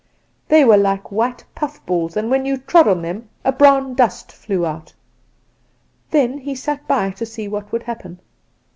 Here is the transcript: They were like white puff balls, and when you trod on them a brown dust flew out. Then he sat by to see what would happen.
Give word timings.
They 0.47 0.65
were 0.65 0.77
like 0.77 1.11
white 1.11 1.45
puff 1.53 1.85
balls, 1.85 2.17
and 2.17 2.31
when 2.31 2.43
you 2.43 2.57
trod 2.57 2.87
on 2.87 3.03
them 3.03 3.29
a 3.45 3.51
brown 3.51 3.93
dust 3.93 4.31
flew 4.31 4.65
out. 4.65 4.91
Then 6.09 6.39
he 6.39 6.55
sat 6.55 6.87
by 6.87 7.11
to 7.11 7.23
see 7.23 7.47
what 7.47 7.71
would 7.71 7.83
happen. 7.83 8.19